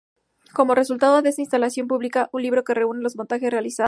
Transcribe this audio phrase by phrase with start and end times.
[0.55, 3.79] Como resultado de esta instalación, publica un libro que reúne los montajes realizados.